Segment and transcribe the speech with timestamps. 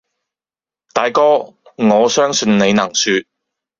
[0.95, 3.27] 大哥，我相信你能説，